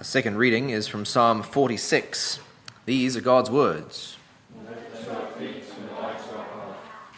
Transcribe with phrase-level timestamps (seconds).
[0.00, 2.38] A second reading is from Psalm 46.
[2.86, 4.16] These are God's words.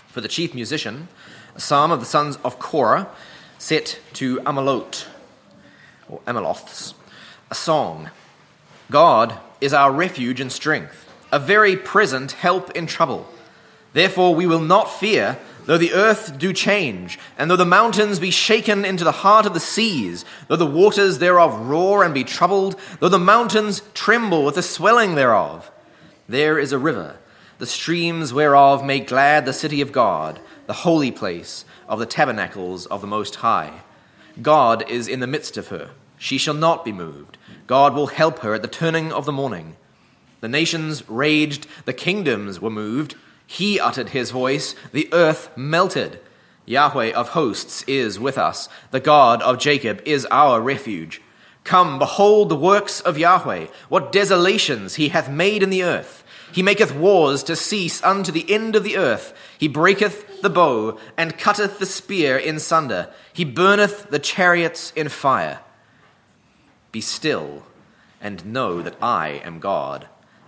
[0.07, 1.09] For the chief musician,
[1.55, 3.11] a psalm of the sons of Korah,
[3.59, 5.05] set to Amalot,
[6.09, 6.95] or Amaloths,
[7.51, 8.09] a song.
[8.91, 13.29] God is our refuge and strength, a very present help in trouble.
[13.93, 15.37] Therefore we will not fear
[15.67, 19.55] Though the earth do change, and though the mountains be shaken into the heart of
[19.55, 24.57] the seas, though the waters thereof roar and be troubled, though the mountains tremble with
[24.57, 25.71] the swelling thereof,
[26.29, 27.17] there is a river,
[27.59, 32.87] the streams whereof make glad the city of God, the holy place of the tabernacles
[32.87, 33.83] of the Most High.
[34.41, 35.91] God is in the midst of her.
[36.17, 37.37] She shall not be moved.
[37.67, 39.77] God will help her at the turning of the morning.
[40.41, 43.15] The nations raged, the kingdoms were moved.
[43.53, 46.21] He uttered his voice, the earth melted.
[46.67, 48.69] Yahweh of hosts is with us.
[48.93, 51.21] The God of Jacob is our refuge.
[51.65, 56.23] Come, behold the works of Yahweh, what desolations he hath made in the earth.
[56.53, 59.35] He maketh wars to cease unto the end of the earth.
[59.59, 63.13] He breaketh the bow, and cutteth the spear in sunder.
[63.33, 65.59] He burneth the chariots in fire.
[66.93, 67.65] Be still,
[68.21, 70.07] and know that I am God.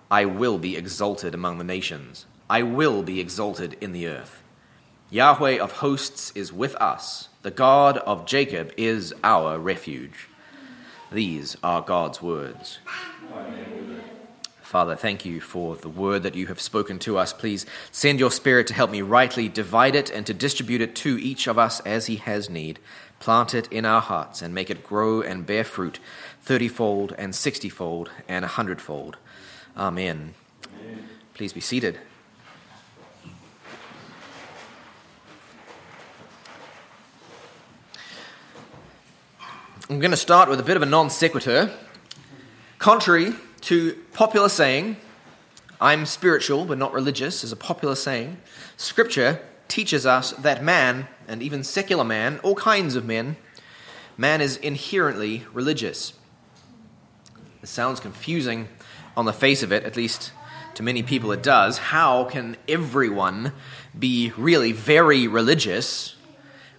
[0.09, 2.27] I will be exalted among the nations.
[2.53, 4.43] I will be exalted in the earth.
[5.09, 7.31] Yahweh of hosts is with us.
[7.41, 10.29] The God of Jacob is our refuge.
[11.11, 12.79] These are God's words.
[14.61, 17.33] Father, thank you for the word that you have spoken to us.
[17.33, 21.19] Please send your Spirit to help me rightly divide it and to distribute it to
[21.19, 22.79] each of us as he has need.
[23.19, 26.01] Plant it in our hearts and make it grow and bear fruit,
[26.45, 29.17] thirtyfold and sixtyfold and a hundredfold.
[29.75, 30.35] Amen.
[30.79, 31.09] Amen.
[31.33, 31.99] Please be seated.
[39.93, 41.71] I'm going to start with a bit of a non sequitur.
[42.79, 44.97] Contrary to popular saying,
[45.83, 48.39] I'm spiritual but not religious, is a popular saying,
[48.79, 49.39] Scripture
[49.69, 53.37] teaches us that man, and even secular man, all kinds of men,
[54.17, 56.15] man is inherently religious.
[57.61, 58.69] This sounds confusing
[59.15, 60.33] on the face of it, at least
[60.73, 61.77] to many people it does.
[61.77, 63.53] How can everyone
[63.99, 66.15] be really very religious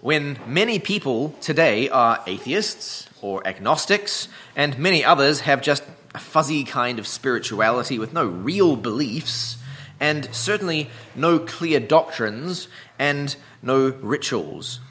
[0.04, 5.82] when many people today are atheists or agnostics, and many others have just
[6.14, 9.56] a fuzzy kind of spirituality with no real beliefs,
[10.02, 12.68] and certainly no clear doctrines
[13.00, 14.82] and no rituals.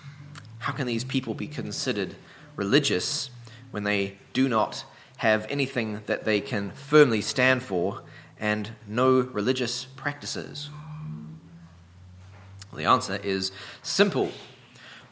[0.61, 2.15] How can these people be considered
[2.57, 3.29] religious
[3.71, 4.87] when they do not
[5.19, 8.01] have anything that they can firmly stand for
[8.41, 10.71] and no religious practices?
[12.71, 13.53] Well, the answer is
[13.83, 14.33] simple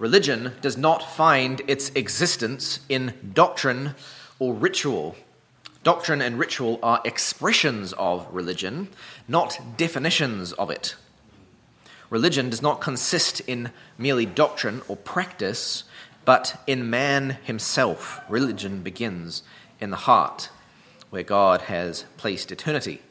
[0.01, 3.95] Religion does not find its existence in doctrine
[4.39, 5.15] or ritual.
[5.85, 8.89] Doctrine and ritual are expressions of religion,
[9.29, 10.97] not definitions of it.
[12.09, 15.85] Religion does not consist in merely doctrine or practice,
[16.25, 18.23] but in man himself.
[18.31, 19.43] Religion begins
[19.83, 20.49] in the heart,
[21.11, 23.03] where God has placed eternity.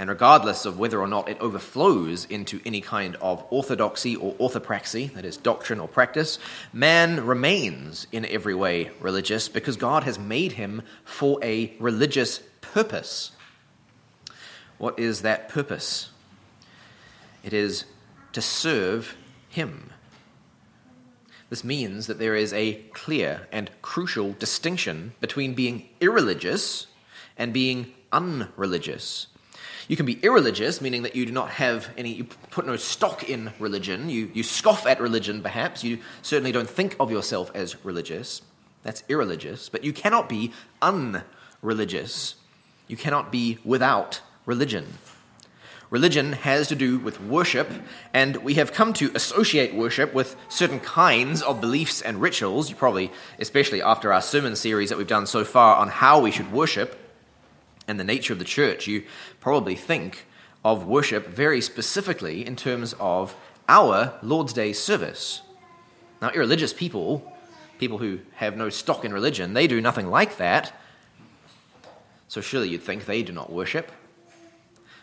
[0.00, 5.12] And regardless of whether or not it overflows into any kind of orthodoxy or orthopraxy,
[5.12, 6.38] that is, doctrine or practice,
[6.72, 13.32] man remains in every way religious because God has made him for a religious purpose.
[14.78, 16.08] What is that purpose?
[17.44, 17.84] It is
[18.32, 19.14] to serve
[19.50, 19.90] him.
[21.50, 26.86] This means that there is a clear and crucial distinction between being irreligious
[27.36, 29.26] and being unreligious.
[29.88, 33.28] You can be irreligious, meaning that you do not have any, you put no stock
[33.28, 34.08] in religion.
[34.08, 35.82] You, you scoff at religion, perhaps.
[35.84, 38.42] You certainly don't think of yourself as religious.
[38.82, 39.68] That's irreligious.
[39.68, 42.36] But you cannot be unreligious.
[42.88, 44.86] You cannot be without religion.
[45.90, 47.68] Religion has to do with worship,
[48.14, 52.70] and we have come to associate worship with certain kinds of beliefs and rituals.
[52.70, 53.10] You probably,
[53.40, 56.96] especially after our sermon series that we've done so far on how we should worship,
[57.88, 59.04] and the nature of the church, you
[59.40, 60.26] probably think
[60.64, 63.34] of worship very specifically in terms of
[63.68, 65.42] our Lord's Day service.
[66.20, 67.32] Now, irreligious people,
[67.78, 70.72] people who have no stock in religion, they do nothing like that.
[72.28, 73.90] So surely you'd think they do not worship.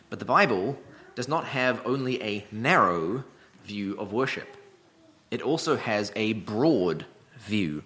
[0.09, 0.77] But the Bible
[1.15, 3.23] does not have only a narrow
[3.65, 4.55] view of worship,
[5.29, 7.05] it also has a broad
[7.39, 7.83] view.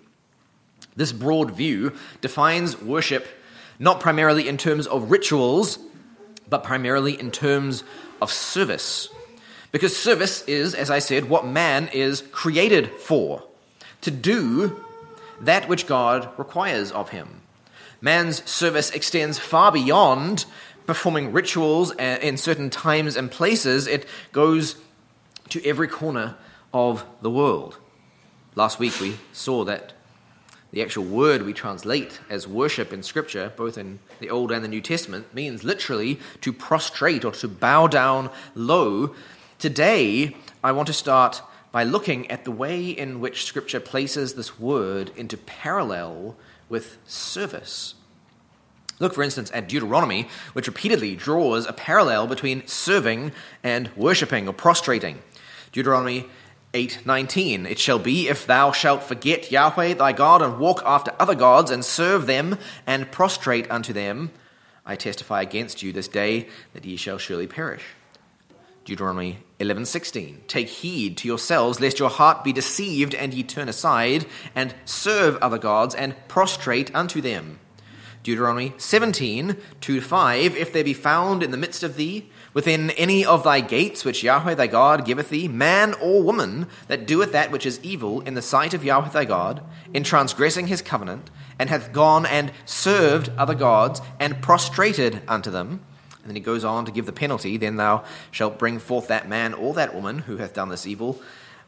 [0.96, 3.28] This broad view defines worship
[3.82, 5.80] not primarily in terms of rituals,
[6.48, 7.84] but primarily in terms
[8.22, 9.10] of service.
[9.72, 13.44] Because service is, as I said, what man is created for
[14.02, 14.80] to do
[15.42, 17.42] that which God requires of him.
[18.02, 20.46] Man's service extends far beyond
[20.86, 24.76] performing rituals uh, in certain times and places, it goes
[25.50, 26.36] to every corner
[26.72, 27.78] of the world.
[28.54, 29.94] Last week we saw that
[30.72, 34.70] the actual word we translate as worship in Scripture, both in the Old and the
[34.70, 39.14] New Testament, means literally to prostrate or to bow down low.
[39.60, 41.42] Today, I want to start
[41.72, 46.36] by looking at the way in which Scripture places this word into parallel
[46.70, 47.96] with service.
[49.00, 53.32] Look, for instance, at Deuteronomy, which repeatedly draws a parallel between serving
[53.64, 55.20] and worshipping or prostrating.
[55.72, 56.28] Deuteronomy
[56.74, 61.36] 8:19 It shall be if thou shalt forget Yahweh thy God and walk after other
[61.36, 62.58] gods and serve them
[62.88, 64.32] and prostrate unto them
[64.86, 67.84] I testify against you this day that ye shall surely perish.
[68.84, 74.26] Deuteronomy 11:16 Take heed to yourselves lest your heart be deceived and ye turn aside
[74.56, 77.60] and serve other gods and prostrate unto them.
[78.24, 83.26] Deuteronomy 17, 2 5, If there be found in the midst of thee, within any
[83.26, 87.52] of thy gates which Yahweh thy God giveth thee, man or woman that doeth that
[87.52, 89.64] which is evil in the sight of Yahweh thy God,
[89.94, 95.82] in transgressing his covenant, and hath gone and served other gods, and prostrated unto them,
[96.22, 99.28] and then he goes on to give the penalty, then thou shalt bring forth that
[99.28, 101.20] man or that woman who hath done this evil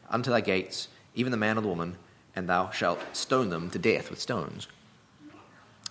[0.08, 1.96] unto thy gates, even the man or the woman,
[2.36, 4.68] and thou shalt stone them to death with stones.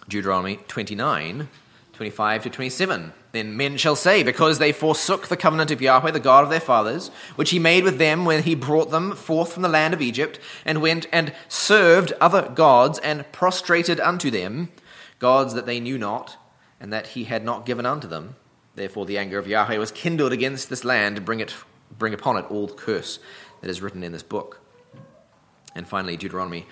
[0.07, 1.49] Deuteronomy 29,
[1.93, 3.13] 25 to 27.
[3.31, 6.59] Then men shall say, Because they forsook the covenant of Yahweh, the God of their
[6.59, 10.01] fathers, which he made with them when he brought them forth from the land of
[10.01, 14.69] Egypt, and went and served other gods, and prostrated unto them,
[15.19, 16.37] gods that they knew not,
[16.79, 18.35] and that he had not given unto them.
[18.75, 21.53] Therefore the anger of Yahweh was kindled against this land to bring, it,
[21.97, 23.19] bring upon it all the curse
[23.61, 24.59] that is written in this book.
[25.75, 26.67] And finally, Deuteronomy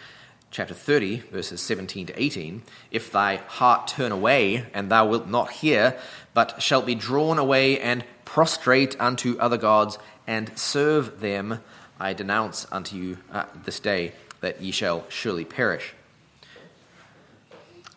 [0.52, 2.62] chapter 30, verses 17 to 18
[2.92, 5.98] If thy heart turn away, and thou wilt not hear,
[6.34, 11.60] but shalt be drawn away and prostrate unto other gods, and serve them,
[12.00, 14.12] I denounce unto you uh, this day
[14.42, 15.94] that ye shall surely perish.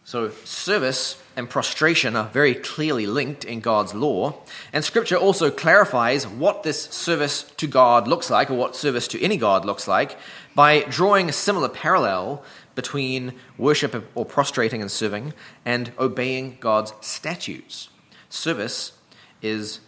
[0.06, 4.42] So, service and prostration are very clearly linked in God's law.
[4.70, 9.22] And Scripture also clarifies what this service to God looks like, or what service to
[9.22, 10.18] any God looks like,
[10.54, 15.32] by drawing a similar parallel between worship or prostrating and serving
[15.64, 17.88] and obeying God's statutes.
[18.28, 18.92] Service
[19.40, 19.80] is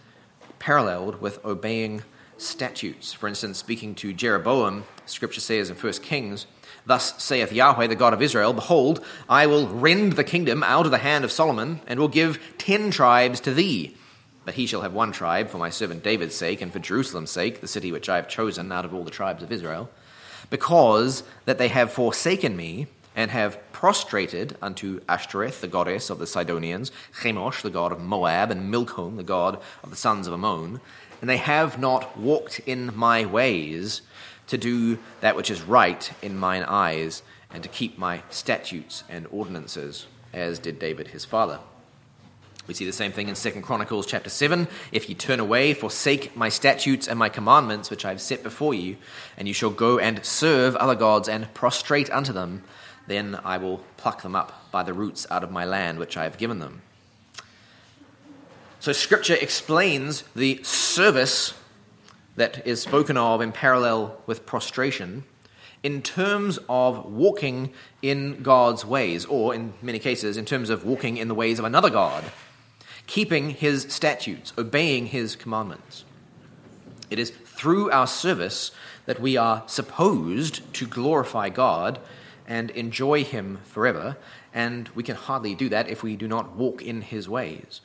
[0.59, 2.05] paralleled with obeying
[2.39, 3.13] statutes.
[3.13, 6.47] For instance, speaking to Jeroboam, Scripture says in 1 Kings,
[6.87, 10.93] Thus saith Yahweh, the God of Israel Behold, I will rend the kingdom out of
[10.93, 13.97] the hand of Solomon, and will give ten tribes to thee.
[14.45, 17.61] But he shall have one tribe for my servant David's sake, and for Jerusalem's sake,
[17.61, 19.91] the city which I have chosen out of all the tribes of Israel
[20.51, 26.27] because that they have forsaken me and have prostrated unto Ashtoreth, the goddess of the
[26.27, 26.93] Sidonians,
[27.23, 30.81] Chemosh, the god of Moab, and Milcom, the god of the sons of Ammon,
[31.21, 34.03] and they have not walked in my ways
[34.49, 37.23] to do that which is right in mine eyes,
[37.53, 41.61] and to keep my statutes and ordinances, as did David his father.
[42.67, 44.67] We see the same thing in 2 Chronicles chapter 7.
[44.91, 48.75] If ye turn away, forsake my statutes and my commandments, which I have set before
[48.75, 48.97] you,
[49.37, 52.65] and you shall go and serve other gods and prostrate unto them,
[53.07, 56.25] then I will pluck them up by the roots out of my land which I
[56.25, 56.83] have given them.
[58.81, 61.55] So, Scripture explains the service
[62.37, 65.25] that is spoken of in parallel with prostration
[65.83, 71.17] in terms of walking in God's ways, or in many cases, in terms of walking
[71.17, 72.25] in the ways of another God
[73.07, 76.05] keeping his statutes, obeying his commandments.
[77.11, 78.73] It is through our service
[79.07, 82.01] that we are supposed to glorify God
[82.47, 84.17] and enjoy him forever,
[84.53, 87.81] and we can hardly do that if we do not walk in his ways.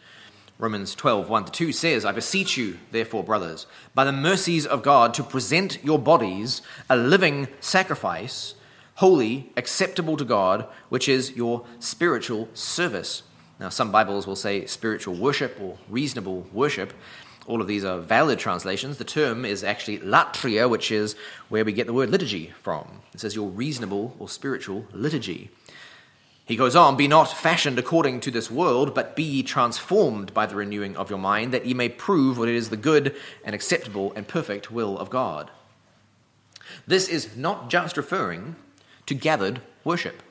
[0.62, 3.66] Romans 12, 1 to 2 says, I beseech you, therefore, brothers,
[3.96, 8.54] by the mercies of God, to present your bodies a living sacrifice,
[8.94, 13.24] holy, acceptable to God, which is your spiritual service.
[13.60, 16.94] Now, some Bibles will say spiritual worship or reasonable worship.
[17.48, 18.98] All of these are valid translations.
[18.98, 21.16] The term is actually latria, which is
[21.50, 23.02] where we get the word liturgy from.
[23.16, 25.50] It says your reasonable or spiritual liturgy.
[26.46, 30.46] He goes on, Be not fashioned according to this world, but be ye transformed by
[30.46, 34.12] the renewing of your mind, that ye may prove what is the good and acceptable
[34.16, 35.52] and perfect will of God.
[36.88, 38.56] This is not just referring
[39.06, 40.24] to gathered worship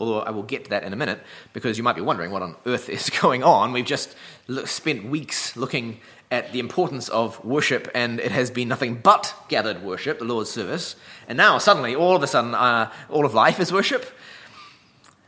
[0.00, 1.20] although I will get to that in a minute,
[1.52, 3.72] because you might be wondering what on earth is going on.
[3.72, 4.16] We've just
[4.64, 6.00] spent weeks looking
[6.30, 10.50] at the importance of worship, and it has been nothing but gathered worship, the Lord's
[10.50, 10.96] service.
[11.28, 14.06] And now, suddenly, all of a sudden, uh, all of life is worship.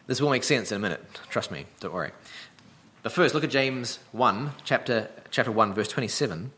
[0.07, 1.05] This will make sense in a minute.
[1.31, 2.11] Trust me, don't worry.
[3.03, 6.53] But first, look at James 1, chapter, chapter 1, verse 27,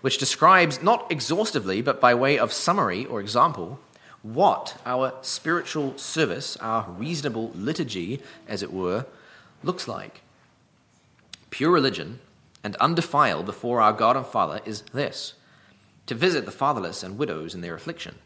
[0.00, 3.78] which describes, not exhaustively, but by way of summary or example,
[4.22, 9.06] what our spiritual service, our reasonable liturgy, as it were,
[9.62, 10.22] looks like.
[11.50, 12.20] Pure religion
[12.62, 15.34] and undefiled before our God and Father is this
[16.06, 18.16] to visit the fatherless and widows in their affliction,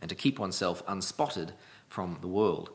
[0.00, 1.52] and to keep oneself unspotted
[1.88, 2.70] from the world.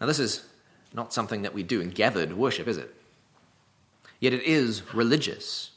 [0.00, 0.44] Now, this is
[0.92, 2.94] not something that we do in gathered worship, is it?
[4.20, 5.70] Yet it is religious.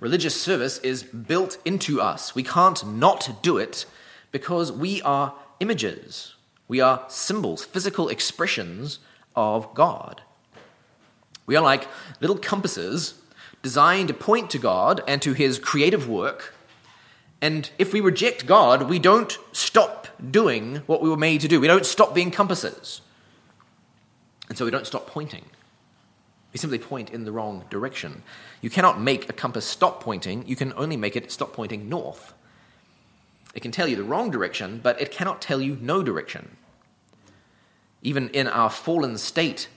[0.00, 2.34] Religious service is built into us.
[2.34, 3.84] We can't not do it
[4.32, 6.34] because we are images,
[6.68, 8.98] we are symbols, physical expressions
[9.36, 10.22] of God.
[11.46, 11.88] We are like
[12.20, 13.14] little compasses
[13.62, 16.54] designed to point to God and to his creative work.
[17.42, 21.60] And if we reject God, we don't stop doing what we were made to do.
[21.60, 23.00] We don't stop being compasses.
[24.50, 25.46] And so we don't stop pointing.
[26.52, 28.22] We simply point in the wrong direction.
[28.60, 32.34] You cannot make a compass stop pointing, you can only make it stop pointing north.
[33.54, 36.56] It can tell you the wrong direction, but it cannot tell you no direction.
[38.02, 39.68] Even in our fallen state,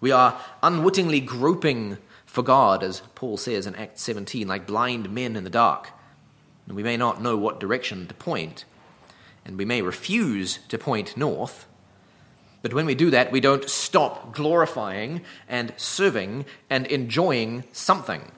[0.00, 5.36] we are unwittingly groping for God, as Paul says in Acts 17, like blind men
[5.36, 5.90] in the dark.
[6.66, 8.64] And we may not know what direction to point,
[9.44, 11.66] and we may refuse to point north.
[12.66, 18.32] But when we do that, we don't stop glorifying and serving and enjoying something.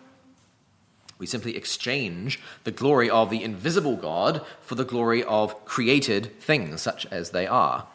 [1.16, 6.82] We simply exchange the glory of the invisible God for the glory of created things,
[6.82, 7.86] such as they are.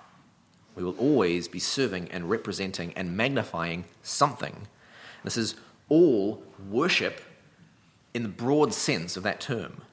[0.76, 4.68] We will always be serving and representing and magnifying something.
[5.24, 5.54] This is
[5.88, 7.22] all worship
[8.16, 9.84] in the broad sense of that term.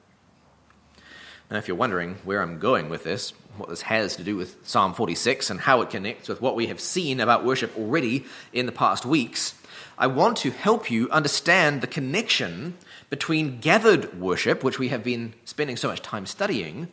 [1.51, 4.57] Now, if you're wondering where I'm going with this, what this has to do with
[4.67, 8.65] Psalm 46 and how it connects with what we have seen about worship already in
[8.65, 9.55] the past weeks,
[9.97, 12.77] I want to help you understand the connection
[13.09, 16.87] between gathered worship, which we have been spending so much time studying,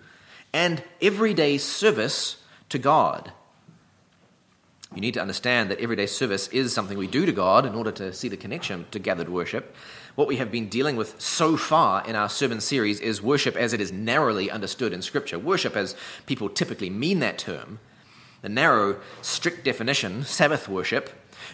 [0.52, 2.36] and everyday service
[2.68, 3.32] to God.
[4.94, 7.92] You need to understand that everyday service is something we do to God in order
[7.92, 9.74] to see the connection to gathered worship.
[10.18, 13.72] What we have been dealing with so far in our sermon series is worship as
[13.72, 15.38] it is narrowly understood in Scripture.
[15.38, 15.94] Worship as
[16.26, 17.78] people typically mean that term.
[18.42, 21.10] The narrow, strict definition, Sabbath worship,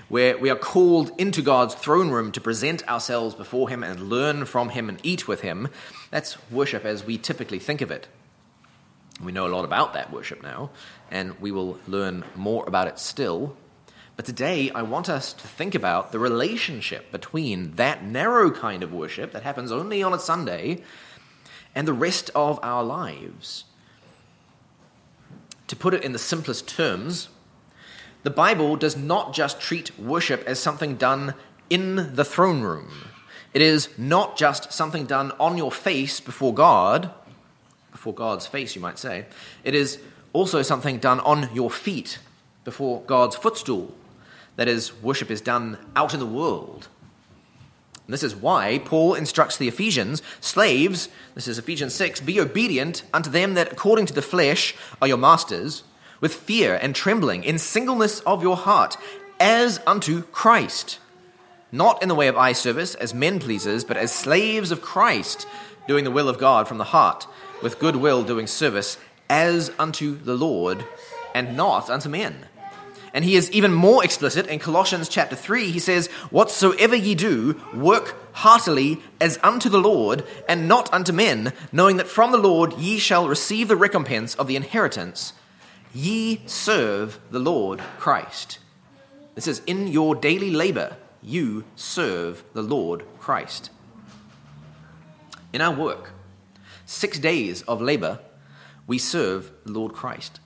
[0.09, 4.47] where we are called into God's throne room to present ourselves before Him and learn
[4.47, 5.69] from Him and eat with Him,
[6.11, 8.09] that's worship as we typically think of it.
[9.23, 10.71] We know a lot about that worship now,
[11.11, 13.59] and we will learn more about it still.
[14.17, 18.93] But today, I want us to think about the relationship between that narrow kind of
[18.93, 20.83] worship that happens only on a Sunday
[21.75, 23.65] and the rest of our lives.
[25.67, 27.29] To put it in the simplest terms,
[28.23, 31.35] the Bible does not just treat worship as something done
[31.69, 32.91] in the throne room.
[33.53, 37.11] It is not just something done on your face before God,
[37.91, 39.27] before God's face, you might say.
[39.65, 39.99] It is
[40.33, 42.19] also something done on your feet
[42.65, 43.93] before God's footstool.
[44.57, 46.89] That is, worship is done out in the world.
[48.07, 53.03] And this is why Paul instructs the Ephesians slaves, this is Ephesians 6, be obedient
[53.13, 55.85] unto them that according to the flesh are your masters,
[56.21, 58.97] with fear and trembling, in singleness of your heart,
[59.41, 60.99] as unto Christ.
[61.73, 65.47] Not in the way of eye service as men pleasers, but as slaves of Christ,
[65.89, 67.27] doing the will of God from the heart
[67.63, 70.85] with good will doing service as unto the Lord
[71.35, 72.47] and not unto men.
[73.15, 75.71] And he is even more explicit in Colossians chapter 3.
[75.71, 81.53] He says, Whatsoever ye do, work heartily as unto the Lord and not unto men,
[81.71, 85.33] knowing that from the Lord ye shall receive the recompense of the inheritance.
[85.95, 88.59] Ye serve the Lord Christ.
[89.37, 93.71] This is in your daily labor, you serve the Lord Christ.
[95.53, 96.11] In our work,
[96.85, 98.19] six days of labor,
[98.89, 100.41] we serve the Lord Christ.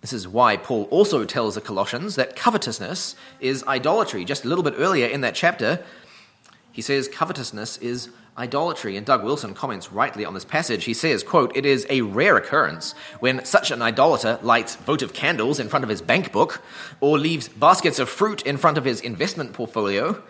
[0.00, 4.24] This is why Paul also tells the Colossians that covetousness is idolatry.
[4.24, 5.84] Just a little bit earlier in that chapter,
[6.72, 8.96] he says covetousness is idolatry.
[8.96, 10.84] And Doug Wilson comments rightly on this passage.
[10.84, 15.60] He says, quote, It is a rare occurrence when such an idolater lights votive candles
[15.60, 16.62] in front of his bank book
[17.00, 20.22] or leaves baskets of fruit in front of his investment portfolio,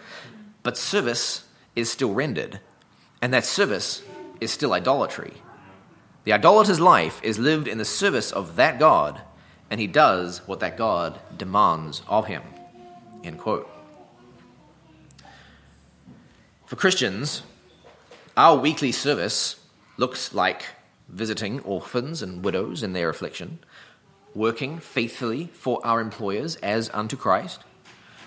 [0.65, 1.45] but service
[1.77, 2.59] is still rendered.
[3.23, 4.03] And that service
[4.41, 5.35] is still idolatry.
[6.25, 9.21] The idolater's life is lived in the service of that God,
[9.71, 12.43] and he does what that God demands of him.
[13.23, 13.71] End quote.
[16.67, 17.43] For Christians,
[18.37, 19.57] our weekly service
[19.97, 20.65] looks like
[21.09, 23.59] visiting orphans and widows in their affliction,
[24.35, 27.63] working faithfully for our employers as unto Christ,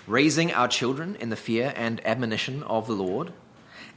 [0.06, 3.32] raising our children in the fear and admonition of the Lord,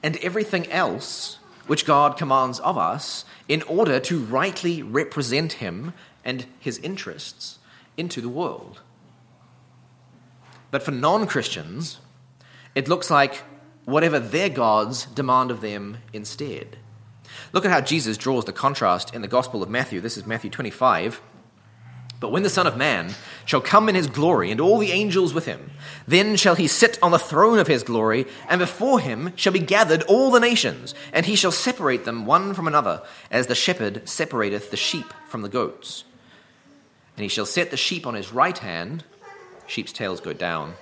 [0.01, 5.93] and everything else which God commands of us in order to rightly represent Him
[6.25, 7.59] and His interests
[7.95, 8.81] into the world.
[10.71, 11.99] But for non Christians,
[12.75, 13.43] it looks like
[13.85, 16.77] whatever their gods demand of them instead.
[17.53, 20.01] Look at how Jesus draws the contrast in the Gospel of Matthew.
[20.01, 21.21] This is Matthew 25.
[22.19, 23.13] But when the Son of Man
[23.45, 25.71] shall come in his glory, and all the angels with him,
[26.07, 29.59] then shall he sit on the throne of his glory, and before him shall be
[29.59, 34.07] gathered all the nations, and he shall separate them one from another, as the shepherd
[34.09, 36.05] separateth the sheep from the goats.
[37.15, 39.03] And he shall set the sheep on his right hand,
[39.67, 40.73] sheep's tails go down,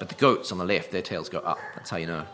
[0.00, 1.58] but the goats on the left, their tails go up.
[1.76, 2.26] That's how you know.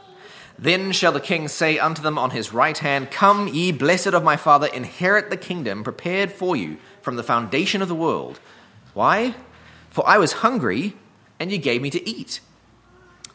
[0.59, 4.25] Then shall the king say unto them on his right hand, Come, ye blessed of
[4.25, 6.79] my Father, inherit the kingdom prepared for you
[7.09, 8.39] from the foundation of the world.
[8.93, 9.35] Why?
[9.89, 10.95] For I was hungry,
[11.41, 12.41] and you gave me to eat.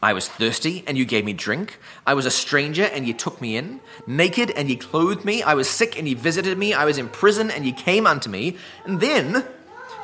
[0.00, 1.80] I was thirsty, and you gave me drink.
[2.06, 3.80] I was a stranger, and ye took me in.
[4.06, 5.42] Naked, and ye clothed me.
[5.42, 6.72] I was sick, and ye visited me.
[6.72, 8.56] I was in prison, and ye came unto me.
[8.84, 9.44] And then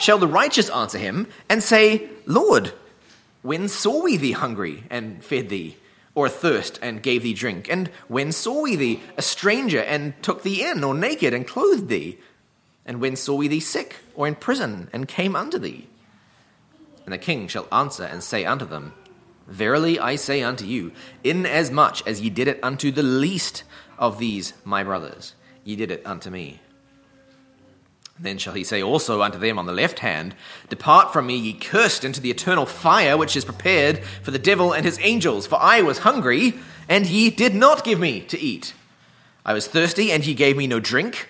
[0.00, 2.72] shall the righteous answer him, and say, Lord,
[3.42, 5.76] when saw we thee hungry, and fed thee?
[6.12, 7.68] or thirst and gave thee drink?
[7.70, 11.86] And when saw we thee a stranger and took thee in, or naked and clothed
[11.86, 12.18] thee?
[12.86, 15.88] And when saw we thee sick or in prison and came unto thee?
[17.04, 18.92] And the king shall answer and say unto them,
[19.46, 20.92] Verily I say unto you,
[21.24, 23.64] inasmuch as ye did it unto the least
[23.98, 25.34] of these my brothers,
[25.64, 26.60] ye did it unto me.
[28.20, 30.34] Then shall he say also unto them on the left hand,
[30.68, 34.72] Depart from me, ye cursed, into the eternal fire which is prepared for the devil
[34.72, 35.46] and his angels.
[35.46, 36.54] For I was hungry,
[36.88, 38.74] and ye did not give me to eat.
[39.44, 41.28] I was thirsty, and ye gave me no drink.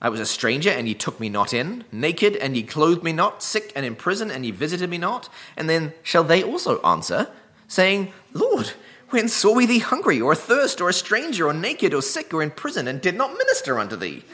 [0.00, 1.84] I was a stranger, and ye took me not in.
[1.90, 3.42] Naked, and ye clothed me not.
[3.42, 5.28] Sick and in prison, and ye visited me not.
[5.56, 7.28] And then shall they also answer,
[7.66, 8.72] saying, Lord,
[9.10, 12.42] when saw we thee hungry, or athirst, or a stranger, or naked, or sick, or
[12.42, 14.24] in prison, and did not minister unto thee?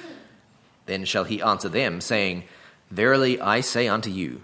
[0.86, 2.44] Then shall he answer them, saying,
[2.90, 4.42] Verily I say unto you,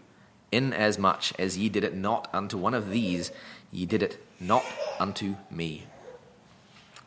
[0.52, 3.32] inasmuch as ye did it not unto one of these,
[3.72, 4.64] ye did it not
[5.00, 5.84] unto me.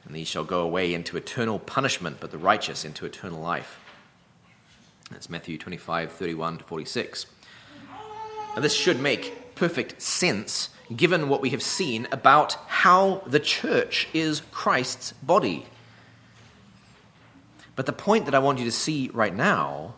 [0.06, 3.80] And these shall go away into eternal punishment, but the righteous into eternal life.
[5.12, 7.26] That's Matthew 25, 31 to 46.
[8.56, 14.08] Now, this should make perfect sense given what we have seen about how the church
[14.14, 15.66] is Christ's body.
[17.76, 19.96] But the point that I want you to see right now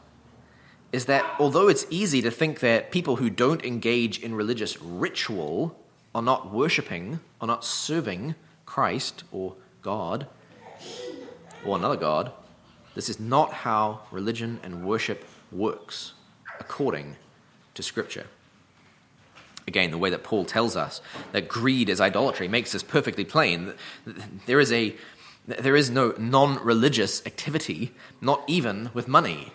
[0.91, 5.77] is that although it's easy to think that people who don't engage in religious ritual
[6.13, 10.27] are not worshipping, are not serving Christ or God
[11.65, 12.31] or another God,
[12.95, 16.13] this is not how religion and worship works
[16.59, 17.15] according
[17.73, 18.27] to Scripture.
[19.67, 21.01] Again, the way that Paul tells us
[21.31, 23.73] that greed is idolatry makes this perfectly plain.
[24.45, 24.95] There is a
[25.45, 29.51] there is no non religious activity, not even with money.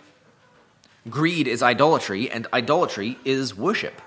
[1.08, 4.02] Greed is idolatry, and idolatry is worship.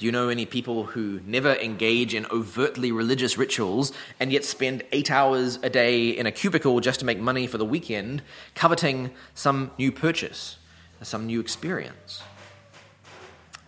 [0.00, 4.82] Do you know any people who never engage in overtly religious rituals and yet spend
[4.92, 8.22] eight hours a day in a cubicle just to make money for the weekend,
[8.54, 10.56] coveting some new purchase,
[11.02, 12.22] some new experience?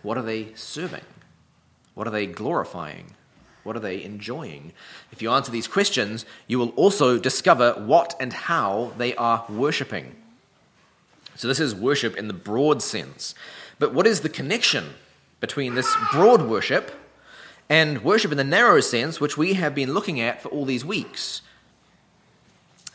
[0.01, 1.05] What are they serving?
[1.93, 3.13] What are they glorifying?
[3.61, 4.73] What are they enjoying?
[5.11, 10.15] If you answer these questions, you will also discover what and how they are worshipping.
[11.35, 13.35] So, this is worship in the broad sense.
[13.77, 14.95] But what is the connection
[15.43, 16.89] between this broad worship
[17.67, 20.85] and worship in the narrow sense, which we have been looking at for all these
[20.85, 21.41] weeks?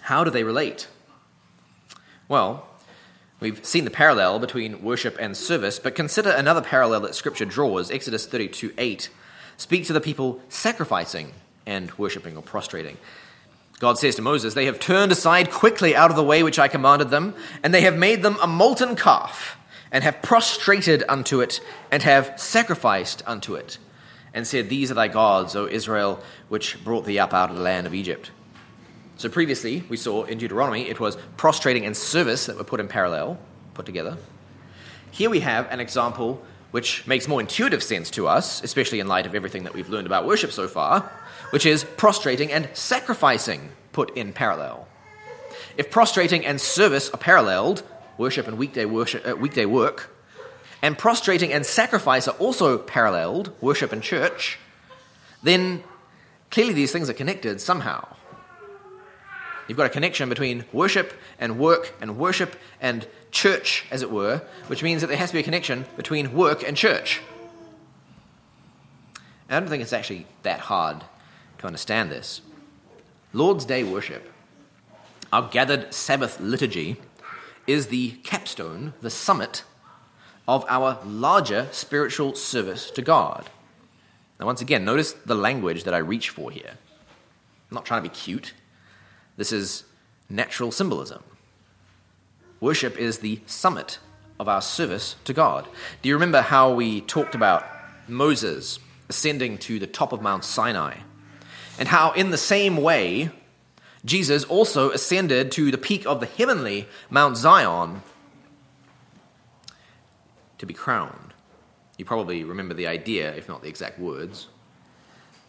[0.00, 0.88] How do they relate?
[2.26, 2.66] Well,
[3.38, 7.90] we've seen the parallel between worship and service, but consider another parallel that Scripture draws
[7.90, 9.10] Exodus 32 8
[9.58, 11.34] Speak to the people sacrificing
[11.66, 12.96] and worshipping or prostrating.
[13.78, 16.68] God says to Moses, They have turned aside quickly out of the way which I
[16.68, 19.57] commanded them, and they have made them a molten calf,
[19.90, 23.78] and have prostrated unto it, and have sacrificed unto it,
[24.34, 27.62] and said, These are thy gods, O Israel, which brought thee up out of the
[27.62, 28.30] land of Egypt.
[29.16, 32.86] So previously, we saw in Deuteronomy, it was prostrating and service that were put in
[32.86, 33.38] parallel,
[33.74, 34.16] put together.
[35.10, 39.26] Here we have an example which makes more intuitive sense to us, especially in light
[39.26, 41.10] of everything that we've learned about worship so far,
[41.50, 44.86] which is prostrating and sacrificing put in parallel.
[45.76, 47.82] If prostrating and service are paralleled,
[48.18, 50.10] worship and weekday, worship, uh, weekday work,
[50.82, 54.58] and prostrating and sacrifice are also paralleled, worship and church,
[55.42, 55.82] then
[56.50, 58.06] clearly these things are connected somehow.
[59.66, 64.42] You've got a connection between worship and work and worship and church, as it were,
[64.66, 67.20] which means that there has to be a connection between work and church.
[69.48, 71.04] And I don't think it's actually that hard
[71.58, 72.40] to understand this.
[73.32, 74.32] Lord's Day worship,
[75.32, 76.96] our gathered Sabbath liturgy,
[77.68, 79.62] is the capstone, the summit
[80.48, 83.48] of our larger spiritual service to God.
[84.40, 86.72] Now, once again, notice the language that I reach for here.
[87.70, 88.54] I'm not trying to be cute.
[89.36, 89.84] This is
[90.30, 91.22] natural symbolism.
[92.60, 93.98] Worship is the summit
[94.40, 95.68] of our service to God.
[96.00, 97.66] Do you remember how we talked about
[98.08, 98.78] Moses
[99.10, 100.96] ascending to the top of Mount Sinai?
[101.78, 103.30] And how, in the same way,
[104.04, 108.02] Jesus also ascended to the peak of the heavenly Mount Zion
[110.58, 111.34] to be crowned.
[111.96, 114.48] You probably remember the idea, if not the exact words.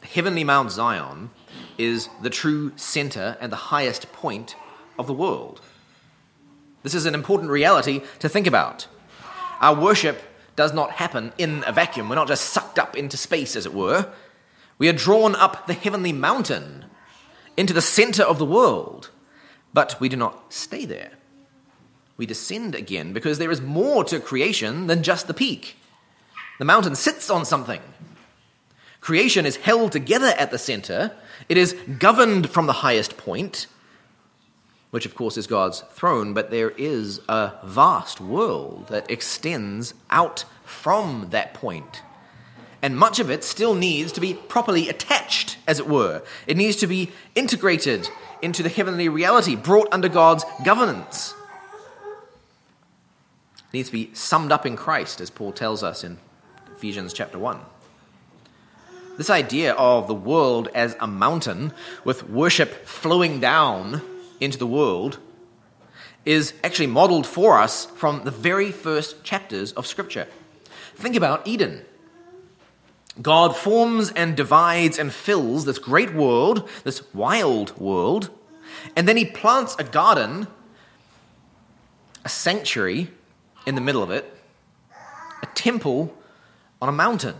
[0.01, 1.29] The heavenly Mount Zion
[1.77, 4.55] is the true center and the highest point
[4.97, 5.61] of the world.
[6.83, 8.87] This is an important reality to think about.
[9.59, 10.21] Our worship
[10.55, 12.09] does not happen in a vacuum.
[12.09, 14.11] We're not just sucked up into space, as it were.
[14.77, 16.85] We are drawn up the heavenly mountain
[17.59, 19.09] into the center of the world,
[19.73, 21.11] but we do not stay there.
[22.15, 25.75] We descend again because there is more to creation than just the peak.
[26.57, 27.81] The mountain sits on something.
[29.01, 31.11] Creation is held together at the center,
[31.49, 33.67] it is governed from the highest point,
[34.91, 40.45] which of course is God's throne, but there is a vast world that extends out
[40.63, 42.03] from that point.
[42.81, 46.23] And much of it still needs to be properly attached, as it were.
[46.47, 48.07] It needs to be integrated
[48.41, 51.33] into the heavenly reality, brought under God's governance.
[53.57, 56.17] It needs to be summed up in Christ, as Paul tells us in
[56.75, 57.59] Ephesians chapter 1.
[59.17, 61.73] This idea of the world as a mountain
[62.05, 64.01] with worship flowing down
[64.39, 65.19] into the world
[66.23, 70.25] is actually modeled for us from the very first chapters of Scripture.
[70.95, 71.83] Think about Eden.
[73.21, 78.29] God forms and divides and fills this great world, this wild world,
[78.95, 80.47] and then he plants a garden,
[82.23, 83.09] a sanctuary
[83.65, 84.33] in the middle of it,
[85.41, 86.15] a temple
[86.81, 87.35] on a mountain.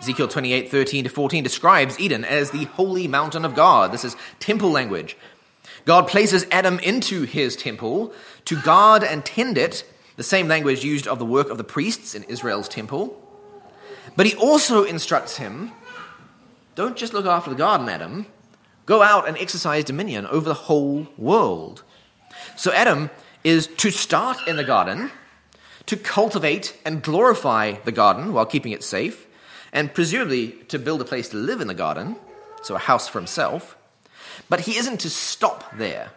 [0.00, 3.92] Ezekiel 28 13 to 14 describes Eden as the holy mountain of God.
[3.92, 5.16] This is temple language.
[5.84, 8.12] God places Adam into his temple
[8.44, 9.84] to guard and tend it,
[10.16, 13.27] the same language used of the work of the priests in Israel's temple.
[14.16, 15.72] But he also instructs him
[16.78, 18.26] don't just look after the garden, Adam.
[18.86, 21.82] Go out and exercise dominion over the whole world.
[22.54, 23.10] So Adam
[23.42, 25.10] is to start in the garden,
[25.86, 29.26] to cultivate and glorify the garden while keeping it safe,
[29.72, 32.14] and presumably to build a place to live in the garden,
[32.62, 33.76] so a house for himself.
[34.48, 36.12] But he isn't to stop there.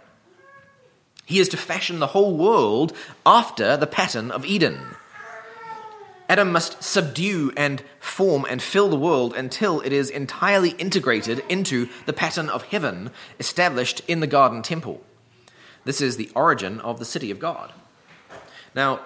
[1.26, 2.94] He is to fashion the whole world
[3.26, 4.80] after the pattern of Eden.
[6.32, 11.90] Adam must subdue and form and fill the world until it is entirely integrated into
[12.06, 15.04] the pattern of heaven established in the garden temple.
[15.84, 17.74] This is the origin of the city of God.
[18.74, 19.02] Now,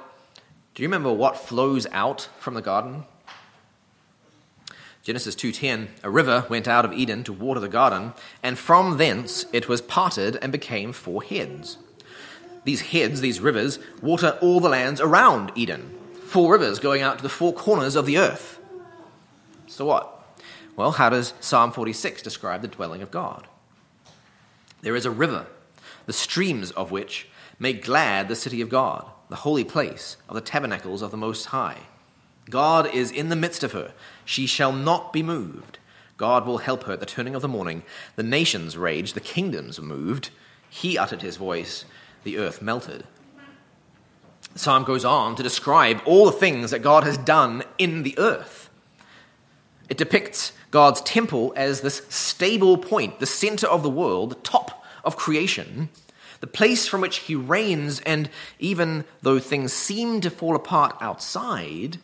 [0.75, 3.05] do you remember what flows out from the garden?
[5.01, 9.47] Genesis 2:10 A river went out of Eden to water the garden and from thence
[9.51, 11.79] it was parted and became four heads.
[12.65, 16.04] These heads these rivers water all the lands around Eden.
[16.25, 18.59] Four rivers going out to the four corners of the earth.
[19.67, 20.11] So what?
[20.75, 23.47] Well, how does Psalm 46 describe the dwelling of God?
[24.81, 25.47] There is a river,
[26.05, 27.27] the streams of which
[27.59, 31.45] make glad the city of God, the holy place of the tabernacles of the Most
[31.45, 31.79] High.
[32.49, 33.93] God is in the midst of her.
[34.25, 35.79] She shall not be moved.
[36.17, 37.83] God will help her at the turning of the morning.
[38.15, 40.31] The nations raged, the kingdoms moved.
[40.69, 41.85] He uttered his voice,
[42.23, 43.05] the earth melted.
[44.55, 48.17] The psalm goes on to describe all the things that God has done in the
[48.17, 48.69] earth.
[49.89, 54.81] It depicts God's temple as this stable point, the center of the world, the top
[55.03, 55.89] of creation,
[56.39, 61.97] the place from which he reigns, and even though things seem to fall apart outside,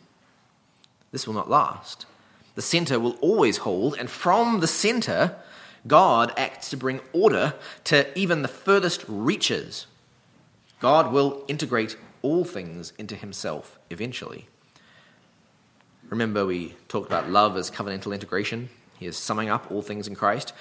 [1.10, 2.04] this will not last.
[2.54, 5.36] The center will always hold, and from the center,
[5.86, 9.86] God acts to bring order to even the furthest reaches.
[10.80, 14.46] God will integrate all things into himself eventually.
[16.08, 18.68] Remember, we talked about love as covenantal integration.
[18.98, 20.52] He is summing up all things in Christ.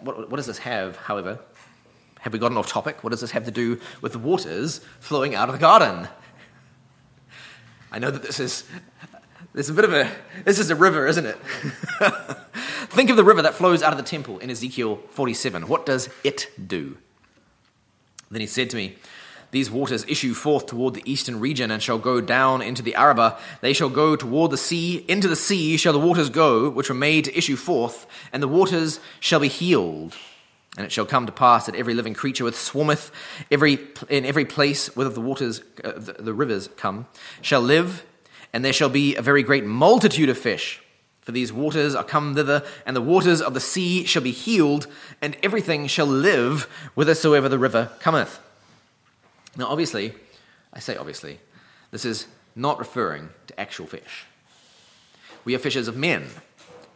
[0.00, 1.38] What, what, does this have, however?
[2.20, 3.02] Have we gotten off topic?
[3.02, 6.08] What does this have to do with the waters flowing out of the garden?
[7.90, 8.64] I know that this is
[9.54, 10.10] this is a bit of a
[10.44, 11.36] this is a river, isn't it?
[12.90, 15.68] Think of the river that flows out of the temple in Ezekiel 47.
[15.68, 16.98] What does it do?
[18.30, 18.96] Then he said to me,
[19.50, 23.38] These waters issue forth toward the eastern region and shall go down into the Arabah.
[23.60, 25.04] They shall go toward the sea.
[25.08, 28.48] Into the sea shall the waters go, which were made to issue forth, and the
[28.48, 30.14] waters shall be healed.
[30.76, 33.10] And it shall come to pass that every living creature which swarmeth
[33.50, 33.78] every,
[34.10, 37.06] in every place whither the waters, uh, the, the rivers come,
[37.40, 38.04] shall live,
[38.52, 40.82] and there shall be a very great multitude of fish.
[41.22, 44.86] For these waters are come thither, and the waters of the sea shall be healed,
[45.22, 48.38] and everything shall live whithersoever the river cometh.
[49.56, 50.14] Now, obviously,
[50.72, 51.40] I say obviously,
[51.90, 54.26] this is not referring to actual fish.
[55.44, 56.26] We are fishers of men.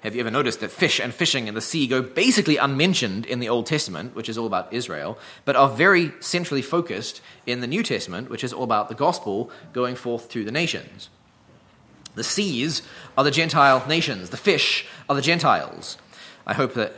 [0.01, 3.39] Have you ever noticed that fish and fishing in the sea go basically unmentioned in
[3.39, 7.67] the Old Testament, which is all about Israel, but are very centrally focused in the
[7.67, 11.11] New Testament, which is all about the gospel going forth to the nations?
[12.15, 12.83] The seas
[13.17, 15.99] are the Gentile nations, the fish are the Gentiles.
[16.47, 16.95] I hope that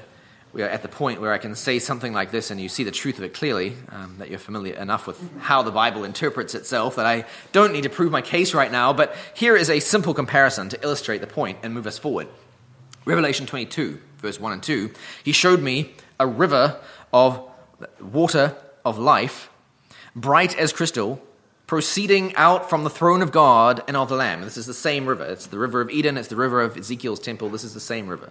[0.53, 2.85] we are at the point where I can say something like this and you see
[2.85, 6.55] the truth of it clearly, um, that you're familiar enough with how the Bible interprets
[6.55, 9.81] itself that I don't need to prove my case right now, but here is a
[9.81, 12.29] simple comparison to illustrate the point and move us forward.
[13.05, 14.91] Revelation 22, verse 1 and 2,
[15.25, 16.79] he showed me a river
[17.13, 17.49] of
[18.01, 19.51] water of life,
[20.15, 21.21] bright as crystal,
[21.67, 24.43] proceeding out from the throne of God and of the Lamb.
[24.43, 25.25] This is the same river.
[25.25, 27.49] It's the river of Eden, it's the river of Ezekiel's temple.
[27.49, 28.31] This is the same river.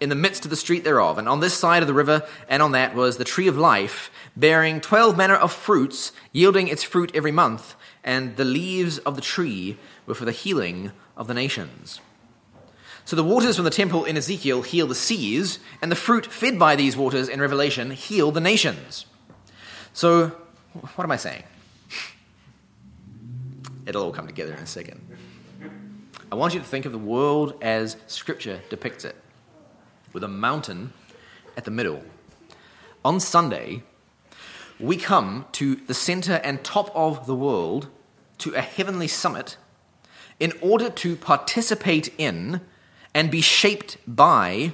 [0.00, 2.62] In the midst of the street thereof, and on this side of the river and
[2.62, 7.10] on that was the tree of life, bearing twelve manner of fruits, yielding its fruit
[7.14, 12.00] every month, and the leaves of the tree were for the healing of the nations.
[13.04, 16.58] So the waters from the temple in Ezekiel heal the seas, and the fruit fed
[16.58, 19.04] by these waters in Revelation heal the nations.
[19.92, 20.28] So,
[20.94, 21.42] what am I saying?
[23.86, 25.00] It'll all come together in a second.
[26.30, 29.16] I want you to think of the world as Scripture depicts it,
[30.12, 30.92] with a mountain
[31.56, 32.02] at the middle.
[33.04, 33.82] On Sunday,
[34.78, 37.88] we come to the center and top of the world,
[38.38, 39.56] to a heavenly summit,
[40.38, 42.60] in order to participate in
[43.14, 44.72] and be shaped by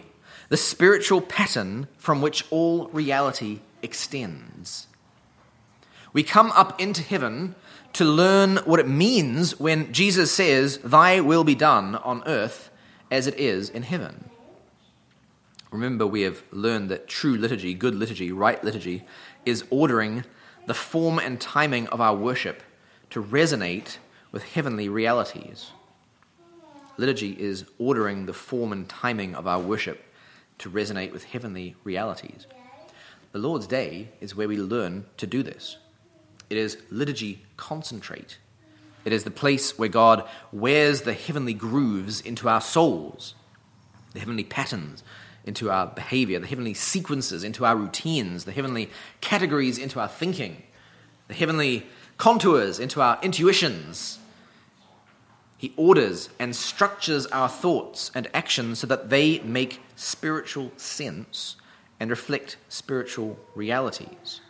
[0.49, 4.87] the spiritual pattern from which all reality extends.
[6.13, 7.57] We come up into heaven
[7.95, 12.71] to learn what it means when Jesus says, Thy will be done on earth
[13.11, 14.31] as it is in heaven.
[15.71, 19.05] Remember, we have learned that true liturgy, good liturgy, right liturgy,
[19.45, 20.25] is ordering
[20.67, 22.63] the form and timing of our worship
[23.11, 23.99] to resonate
[24.33, 25.71] with heavenly realities.
[26.97, 30.03] Liturgy is ordering the form and timing of our worship
[30.59, 32.47] to resonate with heavenly realities.
[33.33, 35.77] The Lord's Day is where we learn to do this.
[36.49, 38.39] It is liturgy concentrate.
[39.05, 43.35] It is the place where God wears the heavenly grooves into our souls,
[44.15, 45.05] the heavenly patterns
[45.47, 50.63] into our behavior, the heavenly sequences into our routines, the heavenly categories into our thinking,
[51.29, 51.87] the heavenly
[52.19, 54.19] contours into our intuitions.
[55.57, 61.57] He orders and structures our thoughts and actions so that they make spiritual sense
[61.99, 64.41] and reflect spiritual realities.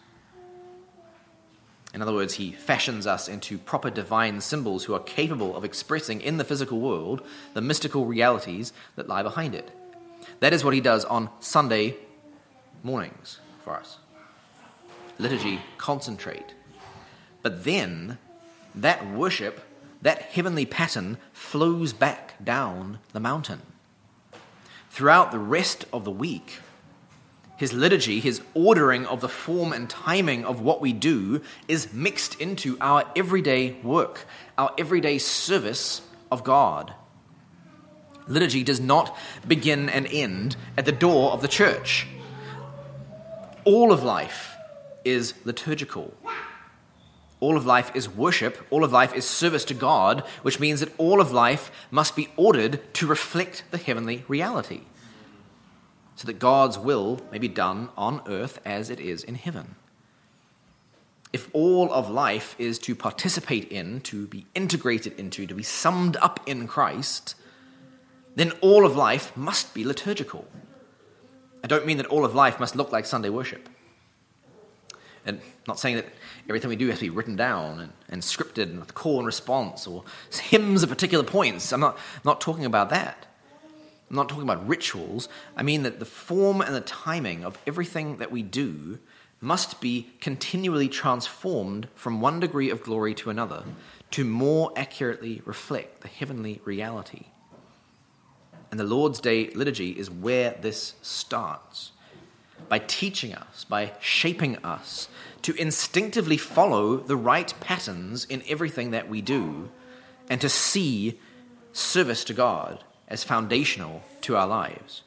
[1.95, 6.21] In other words, he fashions us into proper divine symbols who are capable of expressing
[6.21, 7.23] in the physical world
[7.55, 9.71] the mystical realities that lie behind it.
[10.41, 11.97] That is what he does on Sunday
[12.83, 13.99] mornings for us.
[15.19, 16.55] Liturgy, concentrate.
[17.43, 18.19] But then
[18.75, 19.63] that worship,
[20.03, 23.63] that heavenly pattern, flows back down the mountain.
[24.91, 26.61] Throughout the rest of the week,
[27.57, 32.39] his liturgy, his ordering of the form and timing of what we do, is mixed
[32.41, 34.27] into our everyday work,
[34.59, 36.93] our everyday service of God.
[38.29, 42.07] Liturgy does not begin and end at the door of the church.
[43.65, 44.57] All of life
[45.05, 46.15] is liturgical.
[47.39, 48.67] All of life is worship.
[48.71, 52.29] All of life is service to God, which means that all of life must be
[52.37, 54.83] ordered to reflect the heavenly reality
[56.17, 59.77] so that God's will may be done on earth as it is in heaven.
[61.33, 66.17] If all of life is to participate in, to be integrated into, to be summed
[66.17, 67.35] up in Christ,
[68.37, 70.47] then all of life must be liturgical.
[71.65, 73.69] I don't mean that all of life must look like Sunday worship.
[75.25, 76.07] And I'm not saying that
[76.49, 79.27] everything we do has to be written down and, and scripted and with call and
[79.27, 81.73] response or hymns at particular points.
[81.73, 83.27] I'm not, not talking about that.
[84.09, 85.29] I'm not talking about rituals.
[85.57, 89.01] I mean that the form and the timing of everything that we do
[89.41, 93.65] must be continually transformed from one degree of glory to another
[94.13, 97.27] to more accurately reflect the heavenly reality.
[98.77, 101.93] And the Lord's Day liturgy is where this starts
[102.69, 105.09] by teaching us, by shaping us
[105.41, 109.71] to instinctively follow the right patterns in everything that we do
[110.29, 111.19] and to see
[111.73, 115.05] service to God as foundational to our lives.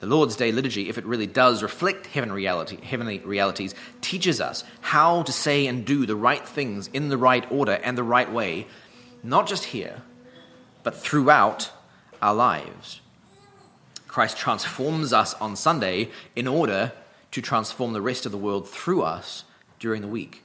[0.00, 4.64] The Lord's Day liturgy, if it really does reflect heaven reality, heavenly realities, teaches us
[4.80, 8.32] how to say and do the right things in the right order and the right
[8.32, 8.66] way,
[9.22, 10.02] not just here,
[10.82, 11.70] but throughout
[12.22, 13.00] our lives.
[14.06, 16.92] Christ transforms us on Sunday in order
[17.32, 19.44] to transform the rest of the world through us
[19.78, 20.42] during the week.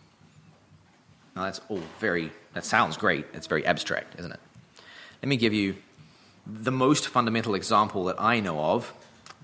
[1.36, 3.26] Now, that's all very, that sounds great.
[3.34, 4.40] It's very abstract, isn't it?
[5.22, 5.76] Let me give you
[6.46, 8.94] the most fundamental example that I know of.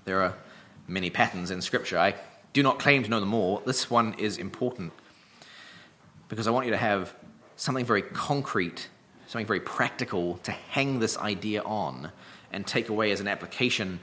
[0.04, 0.34] There are
[0.86, 1.98] many patterns in Scripture.
[1.98, 2.14] I
[2.52, 3.62] do not claim to know them all.
[3.64, 4.92] This one is important
[6.28, 7.14] because I want you to have
[7.56, 8.88] something very concrete,
[9.28, 12.10] something very practical to hang this idea on
[12.50, 14.00] and take away as an application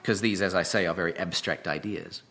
[0.00, 2.22] because these, as I say, are very abstract ideas.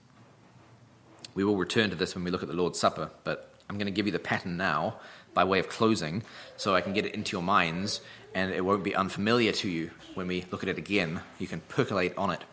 [1.36, 3.86] We will return to this when we look at the Lord's Supper, but I'm going
[3.86, 4.96] to give you the pattern now
[5.36, 6.24] by way of closing
[6.56, 8.02] so I can get it into your minds
[8.34, 11.22] and it won't be unfamiliar to you when we look at it again.
[11.38, 12.44] You can percolate on it.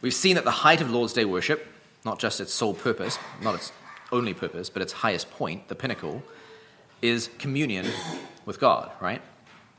[0.00, 1.68] We've seen that the height of Lord's Day worship,
[2.04, 3.70] not just its sole purpose, not its
[4.10, 6.24] only purpose, but its highest point, the pinnacle,
[7.02, 7.86] is communion
[8.44, 9.22] with God, right?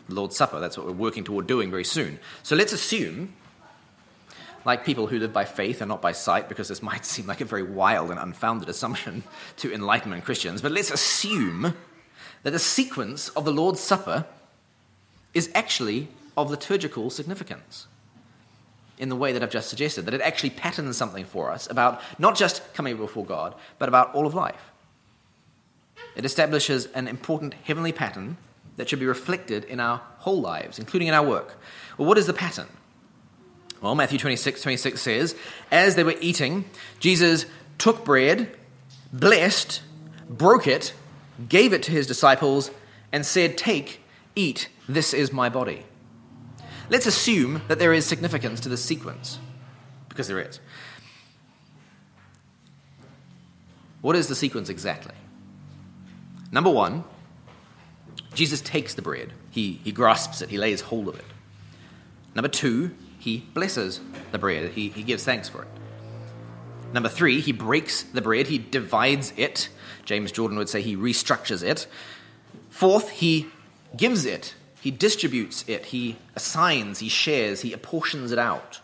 [0.08, 2.20] The Lord's Supper, that's what we're working toward doing very soon.
[2.44, 3.34] So let's assume
[4.66, 7.42] like people who live by faith and not by sight, because this might seem like
[7.42, 9.24] a very wild and unfounded assumption
[9.58, 11.76] to Enlightenment Christians, but let's assume
[12.44, 14.26] that the sequence of the Lord's Supper
[15.34, 17.88] is actually of liturgical significance
[18.98, 22.02] in the way that I've just suggested, that it actually patterns something for us about
[22.18, 24.72] not just coming before God, but about all of life.
[26.16, 28.38] It establishes an important heavenly pattern
[28.78, 31.58] that should be reflected in our whole lives, including in our work.
[31.98, 32.68] Well, what is the pattern?
[33.82, 35.36] Well, Matthew 26, 26 says,
[35.72, 36.66] As they were eating,
[37.00, 37.46] Jesus
[37.78, 38.56] took bread,
[39.14, 39.82] blessed,
[40.30, 40.94] broke it,
[41.48, 42.72] gave it to his disciples,
[43.12, 44.02] and said, Take,
[44.36, 45.86] eat, this is my body.
[46.90, 49.40] Let's assume that there is significance to this sequence,
[50.10, 50.60] because there is.
[54.02, 55.16] What is the sequence exactly?
[56.52, 57.04] Number one,
[58.34, 61.26] Jesus takes the bread, he, he grasps it, he lays hold of it.
[62.36, 64.00] Number two, he blesses
[64.32, 65.68] the bread, he, he gives thanks for it.
[66.94, 69.70] Number three, he breaks the bread, he divides it.
[70.06, 71.88] James Jordan would say he restructures it.
[72.70, 73.48] Fourth, he
[73.96, 78.80] gives it, he distributes it, he assigns, he shares, he apportions it out.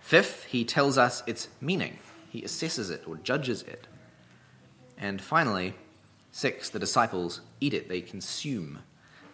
[0.00, 1.98] Fifth, he tells us its meaning,
[2.28, 3.86] he assesses it or judges it.
[4.98, 5.74] And finally,
[6.32, 8.80] six, the disciples eat it, they consume,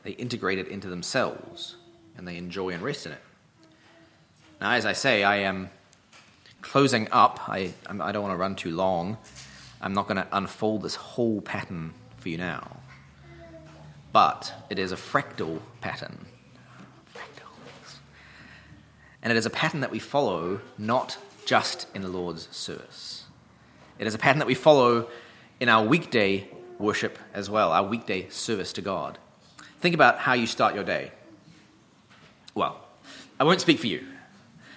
[0.03, 1.77] they integrate it into themselves
[2.17, 3.23] and they enjoy and rest in it.
[4.61, 5.71] Now, as I say, I am
[6.61, 7.49] closing up.
[7.49, 9.19] I, I don't want to run too long.
[9.81, 12.79] I'm not going to unfold this whole pattern for you now.
[14.13, 16.27] But it is a fractal pattern.
[19.23, 23.25] And it is a pattern that we follow not just in the Lord's service.
[23.99, 25.09] It is a pattern that we follow
[25.61, 29.19] in our weekday worship as well, our weekday service to God.
[29.81, 31.13] Think about how you start your day.
[32.55, 32.81] Well,
[33.39, 34.07] I won't speak for you.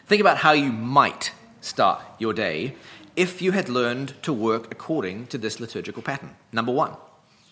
[0.06, 2.76] Think about how you might start your day
[3.16, 6.36] if you had learned to work according to this liturgical pattern.
[6.52, 6.96] Number one,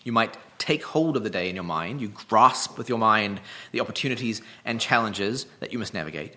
[0.04, 2.00] you might take hold of the day in your mind.
[2.00, 3.40] You grasp with your mind
[3.72, 6.34] the opportunities and challenges that you must navigate.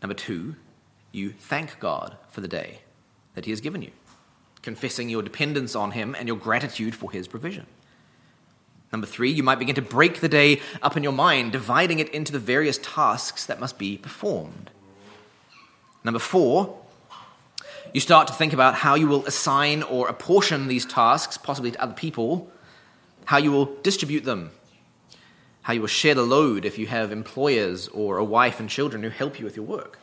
[0.00, 0.56] Number two,
[1.10, 2.80] you thank God for the day
[3.34, 3.90] that He has given you,
[4.64, 7.66] confessing your dependence on Him and your gratitude for His provision.
[8.90, 12.08] Number three, you might begin to break the day up in your mind, dividing it
[12.10, 14.70] into the various tasks that must be performed.
[16.02, 16.78] Number four,
[17.92, 21.82] you start to think about how you will assign or apportion these tasks, possibly to
[21.82, 22.50] other people,
[23.26, 24.50] how you will distribute them,
[25.62, 29.02] how you will share the load if you have employers or a wife and children
[29.02, 29.98] who help you with your work.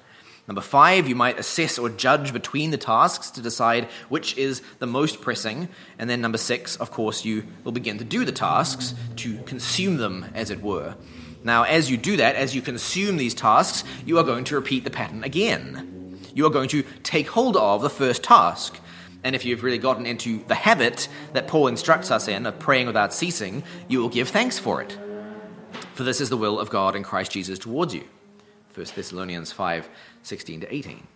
[0.48, 4.88] Number five, you might assess or judge between the tasks to decide which is the
[4.88, 5.70] most pressing.
[6.00, 9.98] And then number six, of course, you will begin to do the tasks to consume
[9.98, 10.96] them, as it were.
[11.44, 14.84] Now, as you do that, as you consume these tasks, you are going to repeat
[14.84, 16.20] the pattern again.
[16.34, 18.80] You are going to take hold of the first task.
[19.24, 22.88] And if you've really gotten into the habit that Paul instructs us in of praying
[22.88, 24.98] without ceasing, you will give thanks for it.
[25.94, 28.04] For this is the will of God in Christ Jesus towards you.
[28.74, 29.90] 1 Thessalonians 5
[30.24, 31.08] 16 to 18.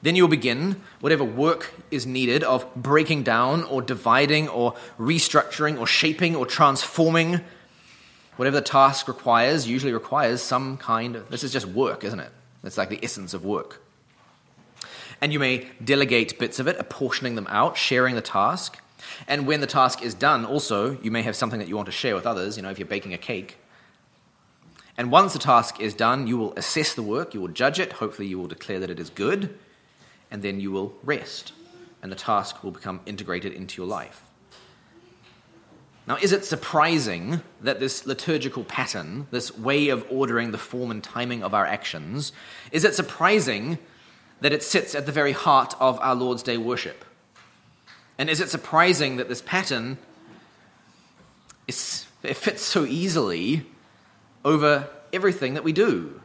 [0.00, 5.86] Then you'll begin whatever work is needed of breaking down or dividing or restructuring or
[5.86, 7.40] shaping or transforming
[8.38, 12.30] Whatever the task requires usually requires some kind of, this is just work, isn't it?
[12.62, 13.82] It's like the essence of work.
[15.20, 18.78] And you may delegate bits of it, apportioning them out, sharing the task.
[19.26, 21.92] And when the task is done, also, you may have something that you want to
[21.92, 23.56] share with others, you know, if you're baking a cake.
[24.98, 27.94] And once the task is done, you will assess the work, you will judge it,
[27.94, 29.56] hopefully, you will declare that it is good,
[30.28, 31.52] and then you will rest,
[32.02, 34.24] and the task will become integrated into your life.
[36.08, 41.04] Now, is it surprising that this liturgical pattern, this way of ordering the form and
[41.04, 42.32] timing of our actions,
[42.72, 43.78] is it surprising
[44.40, 47.04] that it sits at the very heart of our Lord's Day worship?
[48.18, 49.98] And is it surprising that this pattern
[51.68, 53.64] is, it fits so easily
[54.44, 56.20] over everything that we do?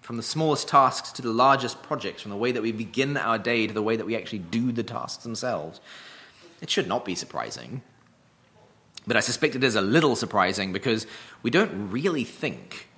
[0.00, 3.38] From the smallest tasks to the largest projects, from the way that we begin our
[3.38, 5.80] day to the way that we actually do the tasks themselves.
[6.60, 7.82] It should not be surprising.
[9.06, 11.06] But I suspect it is a little surprising because
[11.42, 12.88] we don't really think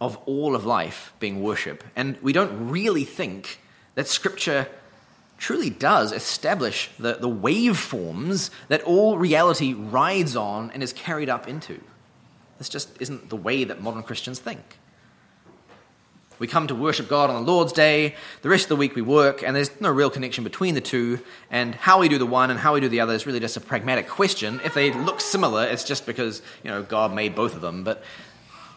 [0.00, 1.82] of all of life being worship.
[1.96, 3.60] And we don't really think
[3.94, 4.68] that Scripture
[5.38, 11.48] truly does establish the, the waveforms that all reality rides on and is carried up
[11.48, 11.80] into.
[12.58, 14.78] This just isn't the way that modern Christians think.
[16.38, 18.14] We come to worship God on the Lord's Day.
[18.42, 21.18] The rest of the week we work, and there's no real connection between the two.
[21.50, 23.56] And how we do the one and how we do the other is really just
[23.56, 24.60] a pragmatic question.
[24.64, 27.82] If they look similar, it's just because you know God made both of them.
[27.82, 28.04] But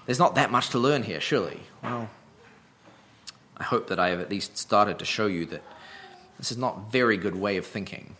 [0.05, 1.61] there's not that much to learn here, surely.
[1.83, 2.09] Well,
[3.57, 5.61] I hope that I have at least started to show you that
[6.39, 8.15] this is not a very good way of thinking.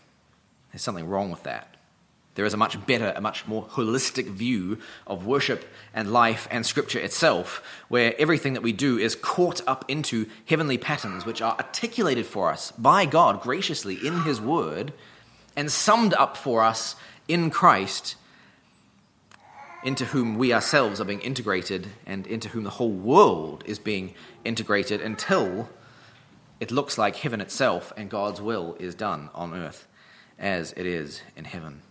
[0.70, 1.71] There's something wrong with that.
[2.34, 6.64] There is a much better, a much more holistic view of worship and life and
[6.64, 11.56] scripture itself, where everything that we do is caught up into heavenly patterns which are
[11.58, 14.94] articulated for us by God graciously in His Word
[15.56, 16.96] and summed up for us
[17.28, 18.16] in Christ,
[19.84, 24.14] into whom we ourselves are being integrated and into whom the whole world is being
[24.44, 25.68] integrated until
[26.60, 29.86] it looks like heaven itself and God's will is done on earth
[30.38, 31.82] as it is in heaven.